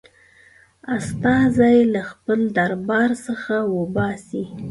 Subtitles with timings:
[0.95, 4.43] استازی له خپل دربار څخه وباسي.